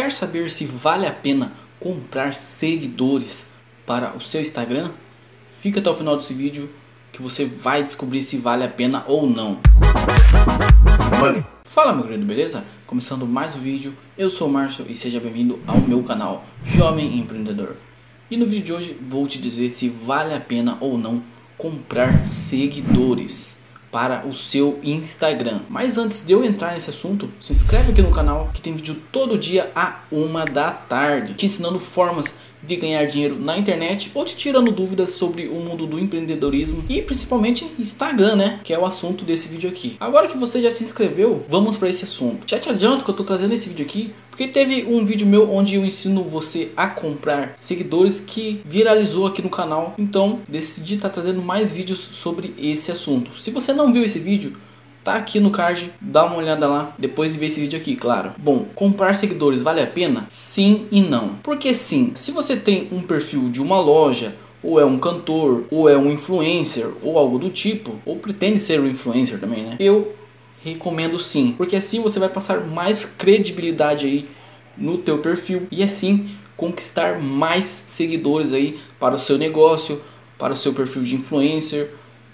quer 0.00 0.12
saber 0.12 0.48
se 0.48 0.64
vale 0.64 1.08
a 1.08 1.10
pena 1.10 1.52
comprar 1.80 2.32
seguidores 2.32 3.46
para 3.84 4.16
o 4.16 4.20
seu 4.20 4.40
Instagram? 4.40 4.92
Fica 5.60 5.80
até 5.80 5.90
o 5.90 5.94
final 5.96 6.16
desse 6.16 6.32
vídeo 6.32 6.70
que 7.10 7.20
você 7.20 7.44
vai 7.44 7.82
descobrir 7.82 8.22
se 8.22 8.36
vale 8.36 8.62
a 8.62 8.68
pena 8.68 9.02
ou 9.08 9.28
não. 9.28 9.58
Fala 11.64 11.92
meu 11.92 12.04
querido, 12.04 12.24
beleza? 12.24 12.64
Começando 12.86 13.26
mais 13.26 13.56
um 13.56 13.58
vídeo, 13.58 13.92
eu 14.16 14.30
sou 14.30 14.46
o 14.46 14.52
Márcio 14.52 14.86
e 14.88 14.94
seja 14.94 15.18
bem-vindo 15.18 15.58
ao 15.66 15.80
meu 15.80 16.04
canal 16.04 16.44
Jovem 16.62 17.18
Empreendedor. 17.18 17.74
E 18.30 18.36
no 18.36 18.46
vídeo 18.46 18.66
de 18.66 18.72
hoje 18.72 18.96
vou 19.02 19.26
te 19.26 19.40
dizer 19.40 19.68
se 19.70 19.88
vale 19.88 20.32
a 20.32 20.38
pena 20.38 20.78
ou 20.80 20.96
não 20.96 21.20
comprar 21.56 22.24
seguidores 22.24 23.58
para 23.90 24.26
o 24.26 24.34
seu 24.34 24.78
Instagram. 24.82 25.60
Mas 25.68 25.98
antes 25.98 26.24
de 26.24 26.32
eu 26.32 26.44
entrar 26.44 26.74
nesse 26.74 26.90
assunto, 26.90 27.30
se 27.40 27.52
inscreve 27.52 27.92
aqui 27.92 28.02
no 28.02 28.10
canal 28.10 28.50
que 28.52 28.60
tem 28.60 28.74
vídeo 28.74 29.02
todo 29.10 29.38
dia 29.38 29.70
a 29.74 30.00
uma 30.10 30.44
da 30.44 30.70
tarde, 30.70 31.34
te 31.34 31.46
ensinando 31.46 31.78
formas 31.78 32.36
de 32.62 32.76
ganhar 32.76 33.04
dinheiro 33.06 33.38
na 33.38 33.56
internet 33.56 34.10
ou 34.14 34.24
te 34.24 34.36
tirando 34.36 34.72
dúvidas 34.72 35.10
sobre 35.10 35.46
o 35.48 35.54
mundo 35.54 35.86
do 35.86 35.98
empreendedorismo 35.98 36.84
e 36.88 37.00
principalmente 37.00 37.70
Instagram, 37.78 38.36
né? 38.36 38.60
Que 38.64 38.74
é 38.74 38.78
o 38.78 38.84
assunto 38.84 39.24
desse 39.24 39.48
vídeo 39.48 39.70
aqui. 39.70 39.96
Agora 40.00 40.28
que 40.28 40.36
você 40.36 40.60
já 40.60 40.70
se 40.70 40.82
inscreveu, 40.84 41.44
vamos 41.48 41.76
para 41.76 41.88
esse 41.88 42.04
assunto. 42.04 42.42
Já 42.46 42.58
te 42.58 42.68
adianto 42.68 43.04
que 43.04 43.10
eu 43.10 43.14
tô 43.14 43.24
trazendo 43.24 43.54
esse 43.54 43.68
vídeo 43.68 43.84
aqui 43.84 44.12
porque 44.38 44.52
teve 44.52 44.84
um 44.84 45.04
vídeo 45.04 45.26
meu 45.26 45.52
onde 45.52 45.74
eu 45.74 45.84
ensino 45.84 46.22
você 46.22 46.70
a 46.76 46.86
comprar 46.86 47.54
seguidores 47.56 48.20
que 48.20 48.62
viralizou 48.64 49.26
aqui 49.26 49.42
no 49.42 49.50
canal. 49.50 49.96
Então 49.98 50.38
decidi 50.48 50.94
estar 50.94 51.08
tá 51.08 51.14
trazendo 51.14 51.42
mais 51.42 51.72
vídeos 51.72 51.98
sobre 51.98 52.54
esse 52.56 52.92
assunto. 52.92 53.36
Se 53.36 53.50
você 53.50 53.72
não 53.72 53.92
viu 53.92 54.04
esse 54.04 54.20
vídeo, 54.20 54.56
tá 55.02 55.16
aqui 55.16 55.40
no 55.40 55.50
card, 55.50 55.92
dá 56.00 56.24
uma 56.24 56.36
olhada 56.36 56.68
lá 56.68 56.94
depois 56.96 57.32
de 57.32 57.38
ver 57.40 57.46
esse 57.46 57.60
vídeo 57.60 57.76
aqui, 57.80 57.96
claro. 57.96 58.30
Bom, 58.38 58.64
comprar 58.76 59.14
seguidores 59.14 59.64
vale 59.64 59.80
a 59.80 59.88
pena? 59.88 60.24
Sim 60.28 60.86
e 60.92 61.00
não. 61.00 61.30
Porque 61.42 61.74
sim, 61.74 62.12
se 62.14 62.30
você 62.30 62.56
tem 62.56 62.86
um 62.92 63.02
perfil 63.02 63.48
de 63.48 63.60
uma 63.60 63.80
loja 63.80 64.36
ou 64.62 64.78
é 64.78 64.84
um 64.84 65.00
cantor, 65.00 65.64
ou 65.68 65.88
é 65.88 65.96
um 65.96 66.12
influencer, 66.12 66.88
ou 67.02 67.18
algo 67.18 67.40
do 67.40 67.50
tipo, 67.50 67.98
ou 68.06 68.16
pretende 68.16 68.60
ser 68.60 68.80
um 68.80 68.86
influencer 68.86 69.40
também, 69.40 69.64
né? 69.64 69.76
Eu 69.80 70.14
recomendo 70.62 71.18
sim, 71.18 71.54
porque 71.56 71.76
assim 71.76 72.00
você 72.00 72.18
vai 72.18 72.28
passar 72.28 72.60
mais 72.60 73.04
credibilidade 73.04 74.06
aí 74.06 74.28
no 74.76 74.98
teu 74.98 75.18
perfil 75.18 75.66
e 75.70 75.82
assim 75.82 76.28
conquistar 76.56 77.20
mais 77.20 77.64
seguidores 77.64 78.52
aí 78.52 78.80
para 78.98 79.14
o 79.14 79.18
seu 79.18 79.38
negócio, 79.38 80.00
para 80.36 80.52
o 80.52 80.56
seu 80.56 80.72
perfil 80.72 81.02
de 81.02 81.14
influencer 81.14 81.90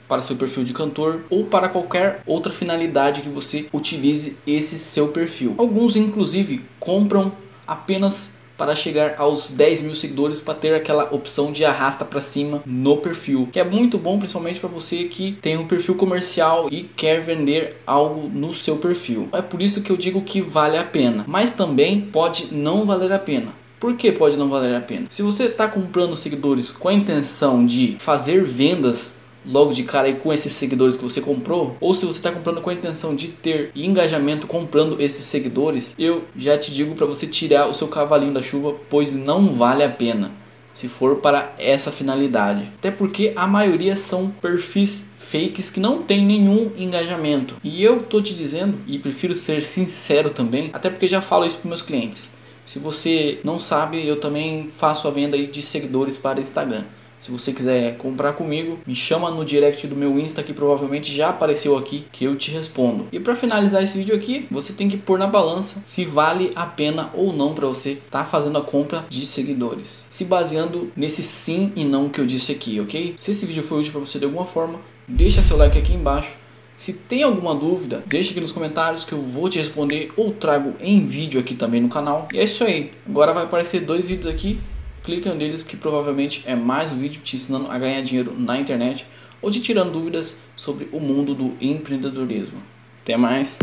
para 0.09 0.23
seu 0.23 0.37
perfil 0.37 0.65
de 0.65 0.73
cantor 0.73 1.25
ou 1.31 1.45
para 1.45 1.69
qualquer 1.69 2.23
outra 2.27 2.53
finalidade 2.53 3.23
que 3.23 3.29
você 3.29 3.69
utilize 3.73 4.37
esse 4.47 4.79
seu 4.79 5.09
perfil. 5.09 5.55
Alguns, 5.59 5.97
inclusive, 5.97 6.65
compram 6.79 7.33
apenas 7.67 8.34
para 8.57 8.77
chegar 8.77 9.17
aos 9.19 9.51
10 9.51 9.83
mil 9.83 9.95
seguidores 9.95 10.41
para 10.41 10.55
ter 10.55 10.75
aquela 10.75 11.15
opção 11.15 11.53
de 11.53 11.65
arrasta 11.65 12.05
para 12.05 12.21
cima 12.21 12.63
no 12.65 12.99
perfil, 12.99 13.49
que 13.53 13.61
é 13.61 13.65
muito 13.65 13.99
bom 13.99 14.19
principalmente 14.19 14.61
para 14.61 14.69
você 14.69 15.05
que 15.05 15.33
tem 15.33 15.57
um 15.57 15.67
perfil 15.67 15.95
comercial 15.95 16.69
e 16.71 16.83
quer 16.83 17.21
vender 17.21 17.77
algo 17.87 18.29
no 18.29 18.53
seu 18.53 18.77
perfil. 18.77 19.29
É 19.33 19.43
por 19.43 19.61
isso 19.61 19.83
que 19.83 19.91
eu 19.91 19.97
digo 19.97 20.23
que 20.23 20.41
vale 20.41 20.77
a 20.77 20.85
pena, 20.85 21.25
mas 21.27 21.53
também 21.53 22.01
pode 22.01 22.55
não 22.55 22.85
valer 22.87 23.13
a 23.13 23.19
pena. 23.19 23.65
Por 23.79 23.97
que 23.97 24.11
pode 24.13 24.39
não 24.39 24.49
valer 24.49 24.75
a 24.75 24.81
pena? 24.81 25.09
Se 25.11 25.21
você 25.21 25.45
está 25.45 25.69
comprando 25.69 26.17
seguidores 26.17 26.71
com 26.71 26.89
a 26.89 26.95
intenção 26.95 27.67
de 27.67 27.97
fazer 27.99 28.43
vendas 28.43 29.19
logo 29.47 29.73
de 29.73 29.83
cara 29.85 30.09
aí 30.09 30.15
com 30.15 30.33
esses 30.33 30.53
seguidores 30.53 30.97
que 30.97 31.03
você 31.03 31.21
comprou, 31.21 31.77
ou 31.81 31.95
se 31.95 32.05
você 32.05 32.19
está 32.19 32.31
comprando 32.31 32.61
com 32.61 32.71
a 32.71 32.75
intenção 32.75 33.15
de 33.15 33.29
ter 33.29 33.71
engajamento 33.75 34.47
comprando 34.47 35.01
esses 35.01 35.25
seguidores, 35.25 35.95
eu 35.99 36.25
já 36.37 36.57
te 36.59 36.73
digo 36.73 36.95
para 36.95 37.07
você 37.07 37.27
tirar 37.27 37.69
o 37.69 37.75
seu 37.75 37.89
cavalinho 37.89 38.35
da 38.35 38.43
chuva, 38.43 38.75
pois 38.89 39.15
não 39.15 39.55
vale 39.55 39.83
a 39.83 39.89
pena 39.89 40.33
se 40.73 40.89
for 40.89 41.17
para 41.17 41.55
essa 41.57 41.93
finalidade. 41.93 42.71
Até 42.79 42.91
porque 42.91 43.33
a 43.37 43.47
maioria 43.47 43.95
são 43.95 44.29
perfis 44.29 45.09
fakes 45.17 45.71
que 45.71 45.81
não 45.81 46.03
tem 46.03 46.25
nenhum 46.25 46.73
engajamento. 46.77 47.57
E 47.63 47.83
eu 47.83 48.03
tô 48.03 48.21
te 48.21 48.35
dizendo 48.35 48.79
e 48.87 48.99
prefiro 48.99 49.35
ser 49.35 49.63
sincero 49.63 50.31
também, 50.31 50.71
até 50.73 50.91
porque 50.91 51.09
já 51.09 51.23
falo 51.23 51.47
isso 51.47 51.59
para 51.59 51.69
meus 51.69 51.81
clientes. 51.81 52.37
Se 52.67 52.79
você 52.79 53.41
não 53.45 53.59
sabe, 53.59 54.07
eu 54.07 54.17
também 54.21 54.71
faço 54.73 55.07
a 55.07 55.11
venda 55.11 55.39
de 55.39 55.63
seguidores 55.63 56.19
para 56.19 56.41
Instagram. 56.41 56.85
Se 57.25 57.31
você 57.31 57.55
quiser 57.55 57.97
comprar 57.97 58.35
comigo, 58.35 58.79
me 58.87 58.95
chama 58.95 59.31
no 59.31 59.47
direct 59.47 59.87
do 59.87 59.97
meu 59.97 60.19
Insta 60.19 60.43
que 60.43 60.53
provavelmente 60.53 61.11
já 61.11 61.31
apareceu 61.31 61.75
aqui 61.75 62.05
que 62.13 62.23
eu 62.23 62.37
te 62.37 62.51
respondo. 62.51 63.09
E 63.11 63.19
para 63.19 63.35
finalizar 63.35 63.83
esse 63.83 63.97
vídeo 63.97 64.15
aqui, 64.15 64.47
você 64.51 64.75
tem 64.75 64.91
que 64.91 64.99
pôr 64.99 65.19
na 65.19 65.27
balança 65.27 65.81
se 65.87 66.05
vale 66.05 66.53
a 66.55 66.67
pena 66.67 67.09
ou 67.15 67.33
não 67.33 67.55
para 67.55 67.67
você 67.67 67.93
estar 67.93 68.25
tá 68.25 68.25
fazendo 68.27 68.59
a 68.59 68.63
compra 68.63 69.07
de 69.09 69.25
seguidores. 69.25 70.07
Se 70.11 70.27
baseando 70.27 70.93
nesse 70.95 71.23
sim 71.23 71.73
e 71.75 71.83
não 71.83 72.11
que 72.11 72.21
eu 72.21 72.27
disse 72.27 72.53
aqui, 72.53 72.79
ok? 72.79 73.15
Se 73.17 73.31
esse 73.31 73.47
vídeo 73.47 73.63
foi 73.63 73.81
útil 73.81 73.93
para 73.93 74.03
você 74.03 74.19
de 74.19 74.27
alguma 74.27 74.45
forma, 74.45 74.79
deixa 75.09 75.43
seu 75.43 75.57
like 75.57 75.79
aqui 75.79 75.95
embaixo. 75.95 76.35
Se 76.77 76.93
tem 76.93 77.23
alguma 77.23 77.55
dúvida, 77.55 78.05
deixa 78.07 78.33
aqui 78.33 78.41
nos 78.41 78.53
comentários 78.53 79.03
que 79.03 79.13
eu 79.13 79.23
vou 79.23 79.49
te 79.49 79.57
responder 79.57 80.13
ou 80.15 80.31
trago 80.31 80.75
em 80.79 81.07
vídeo 81.07 81.41
aqui 81.41 81.55
também 81.55 81.81
no 81.81 81.89
canal. 81.89 82.29
E 82.35 82.39
é 82.39 82.45
isso 82.45 82.65
aí. 82.65 82.91
Agora 83.09 83.33
vai 83.33 83.45
aparecer 83.45 83.81
dois 83.81 84.09
vídeos 84.09 84.27
aqui 84.27 84.59
clique 85.05 85.29
em 85.29 85.33
um 85.33 85.39
deles 85.39 85.63
que 85.63 85.77
provavelmente 85.77 86.43
é 86.47 86.57
mais 86.57 86.91
um 86.91 86.97
vídeo 86.97 87.21
te 87.23 87.37
ensinando 87.37 87.71
a 87.71 87.79
ganhar 87.79 88.01
dinheiro 88.01 88.35
na 88.37 88.59
internet 88.59 89.07
ou 89.41 89.51
te 89.51 89.61
tirando 89.61 89.93
dúvidas 89.93 90.41
sobre 90.57 90.89
o 90.91 90.99
mundo 90.99 91.35
do 91.35 91.55
empreendedorismo. 91.61 92.61
Até 93.03 93.15
mais! 93.17 93.59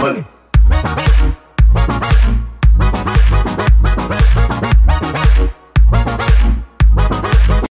Money. 0.00 0.37